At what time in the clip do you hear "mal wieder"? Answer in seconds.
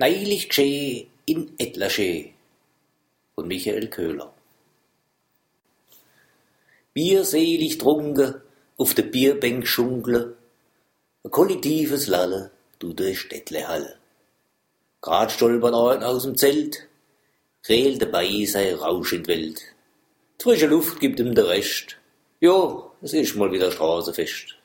23.34-23.72